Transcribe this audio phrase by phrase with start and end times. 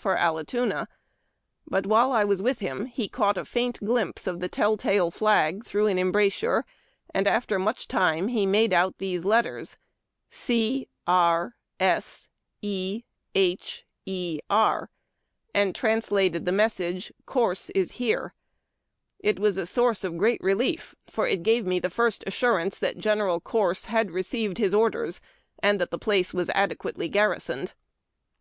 [0.00, 0.88] for Allatoona;
[1.66, 5.10] but while I was with him he caught a faint glimpse of the tell tale
[5.10, 6.64] flag through an embrasure,
[7.12, 9.76] and after much time he made out these letters
[10.28, 12.28] 'C 'R" 'S"
[12.62, 13.02] 'E'
[13.34, 14.88] 'H" 'E* 'R'
[15.52, 18.34] and translated the message' Corse is here/
[19.18, 22.98] It was a source of great relief, for it gave me the first assurance that
[22.98, 25.20] Gen eral Corse had received his orders,
[25.60, 27.72] and that the place was adequately garrisoned."